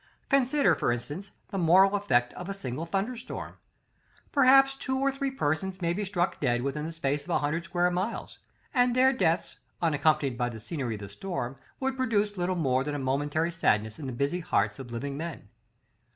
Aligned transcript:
Consider, 0.29 0.73
for 0.73 0.91
instance, 0.91 1.29
the 1.49 1.59
moral 1.59 1.93
effect 1.93 2.33
of 2.33 2.49
a 2.49 2.55
single 2.55 2.87
thunder 2.87 3.15
storm. 3.15 3.57
Perhaps 4.31 4.73
two 4.73 4.97
or 4.97 5.11
three 5.11 5.29
persons 5.29 5.79
may 5.79 5.93
be 5.93 6.05
struck 6.05 6.39
dead 6.39 6.63
within 6.63 6.87
the 6.87 6.91
space 6.91 7.23
of 7.23 7.29
a 7.29 7.37
hundred 7.37 7.65
square 7.65 7.91
miles; 7.91 8.39
and 8.73 8.95
their 8.95 9.13
deaths, 9.13 9.59
unaccompanied 9.79 10.39
by 10.39 10.49
the 10.49 10.59
scenery 10.59 10.95
of 10.95 11.01
the 11.01 11.09
storm, 11.09 11.55
would 11.79 11.97
produce 11.97 12.35
little 12.35 12.55
more 12.55 12.83
than 12.83 12.95
a 12.95 12.97
momentary 12.97 13.51
sadness 13.51 13.99
in 13.99 14.07
the 14.07 14.11
busy 14.11 14.39
hearts 14.39 14.79
of 14.79 14.91
living 14.91 15.17
men. 15.17 15.49